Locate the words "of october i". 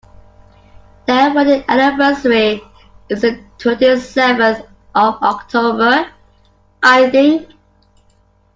4.95-7.07